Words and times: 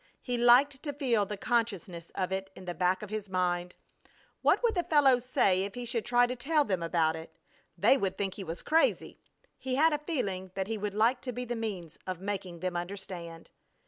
He 0.23 0.35
liked 0.35 0.81
to 0.81 0.93
feel 0.93 1.27
the 1.27 1.37
consciousness 1.37 2.09
of 2.15 2.31
it 2.31 2.49
in 2.55 2.65
the 2.65 2.73
back 2.73 3.03
of 3.03 3.11
his 3.11 3.29
mind. 3.29 3.75
What 4.41 4.63
would 4.63 4.73
the 4.73 4.81
fellows 4.83 5.23
say 5.23 5.61
if 5.61 5.75
he 5.75 5.85
should 5.85 6.05
try 6.05 6.25
to 6.25 6.35
tell 6.35 6.63
them 6.65 6.81
about 6.81 7.15
it? 7.15 7.37
They 7.77 7.97
would 7.97 8.17
think 8.17 8.33
he 8.33 8.43
was 8.43 8.63
crazy. 8.63 9.19
He 9.59 9.75
had 9.75 9.93
a 9.93 9.99
feeling 9.99 10.49
that 10.55 10.65
he 10.65 10.75
would 10.79 10.95
like 10.95 11.21
to 11.21 11.31
be 11.31 11.45
the 11.45 11.55
means 11.55 11.99
of 12.07 12.19
making 12.19 12.61
them 12.61 12.75
understand. 12.75 13.51